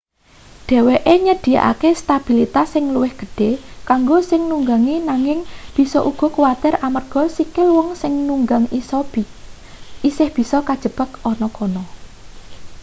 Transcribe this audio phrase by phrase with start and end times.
[0.67, 3.49] dheweke nyedhiyakake stabilitas sing luwih gedhe
[3.89, 5.39] kanggo sing nunggangi nanging
[5.75, 8.65] bisa uga kuwatir amarga sikil wong sing nunggang
[10.09, 11.83] isih bisa kajebak ana kana